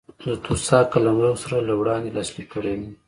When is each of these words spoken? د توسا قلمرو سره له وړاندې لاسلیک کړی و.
د 0.25 0.27
توسا 0.45 0.79
قلمرو 0.91 1.31
سره 1.43 1.57
له 1.67 1.73
وړاندې 1.79 2.09
لاسلیک 2.17 2.47
کړی 2.53 2.73
و. 2.79 2.81